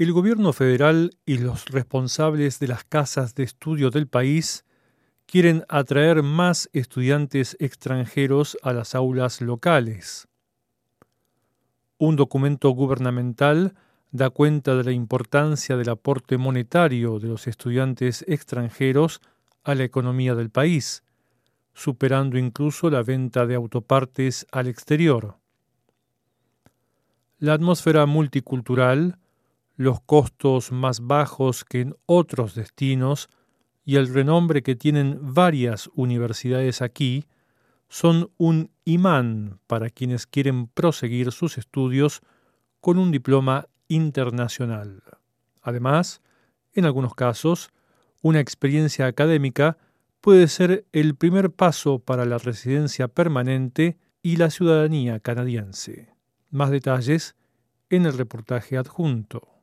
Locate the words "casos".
47.14-47.70